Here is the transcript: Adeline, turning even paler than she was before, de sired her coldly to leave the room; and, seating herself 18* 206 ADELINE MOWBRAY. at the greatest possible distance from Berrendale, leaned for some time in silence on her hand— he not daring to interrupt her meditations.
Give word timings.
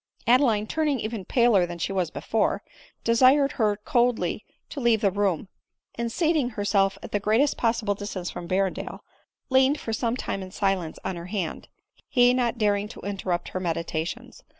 Adeline, 0.25 0.65
turning 0.65 0.99
even 0.99 1.23
paler 1.25 1.67
than 1.67 1.77
she 1.77 1.91
was 1.93 2.09
before, 2.09 2.63
de 3.03 3.15
sired 3.15 3.51
her 3.51 3.75
coldly 3.77 4.43
to 4.67 4.79
leave 4.79 4.99
the 5.01 5.11
room; 5.11 5.47
and, 5.93 6.11
seating 6.11 6.49
herself 6.49 6.95
18* 6.95 6.95
206 6.95 6.95
ADELINE 6.95 7.03
MOWBRAY. 7.03 7.05
at 7.05 7.11
the 7.11 7.19
greatest 7.19 7.57
possible 7.57 7.93
distance 7.93 8.31
from 8.31 8.47
Berrendale, 8.47 8.99
leaned 9.51 9.79
for 9.79 9.93
some 9.93 10.17
time 10.17 10.41
in 10.41 10.49
silence 10.49 10.97
on 11.05 11.17
her 11.17 11.27
hand— 11.27 11.67
he 12.09 12.33
not 12.33 12.57
daring 12.57 12.87
to 12.87 13.01
interrupt 13.01 13.49
her 13.49 13.59
meditations. 13.59 14.41